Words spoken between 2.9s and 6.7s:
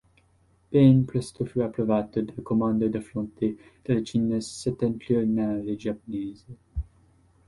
Fronte della Cina settentrionale giapponese.